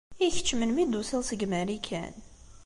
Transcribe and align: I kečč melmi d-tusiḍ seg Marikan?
I 0.25 0.27
kečč 0.35 0.49
melmi 0.55 0.83
d-tusiḍ 0.85 1.21
seg 1.25 1.41
Marikan? 1.51 2.13